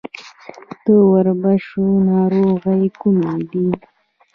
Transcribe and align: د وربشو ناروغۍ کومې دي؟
د 0.85 0.87
وربشو 1.09 1.85
ناروغۍ 2.09 2.83
کومې 3.01 3.37
دي؟ 3.51 3.67